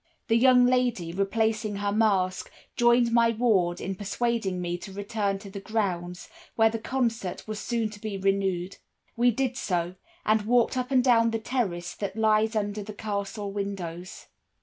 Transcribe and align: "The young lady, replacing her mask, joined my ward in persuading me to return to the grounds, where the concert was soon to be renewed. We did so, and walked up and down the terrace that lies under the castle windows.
"The 0.29 0.35
young 0.35 0.65
lady, 0.65 1.13
replacing 1.13 1.75
her 1.75 1.91
mask, 1.91 2.51
joined 2.75 3.11
my 3.11 3.29
ward 3.29 3.79
in 3.79 3.93
persuading 3.93 4.59
me 4.59 4.75
to 4.79 4.91
return 4.91 5.37
to 5.37 5.49
the 5.51 5.59
grounds, 5.59 6.27
where 6.55 6.71
the 6.71 6.79
concert 6.79 7.47
was 7.47 7.59
soon 7.59 7.91
to 7.91 8.01
be 8.01 8.17
renewed. 8.17 8.77
We 9.15 9.29
did 9.29 9.55
so, 9.55 9.93
and 10.25 10.41
walked 10.41 10.75
up 10.75 10.89
and 10.89 11.03
down 11.03 11.29
the 11.29 11.37
terrace 11.37 11.93
that 11.93 12.17
lies 12.17 12.55
under 12.55 12.81
the 12.81 12.93
castle 12.93 13.51
windows. 13.51 14.25